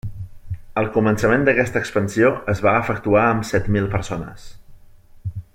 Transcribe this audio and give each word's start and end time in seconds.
El 0.81 0.87
començament 0.95 1.45
d'aquesta 1.49 1.83
expansió 1.85 2.33
es 2.55 2.65
va 2.69 2.75
efectuar 2.85 3.27
amb 3.29 3.49
set 3.53 3.73
mil 3.77 3.91
persones. 3.97 4.53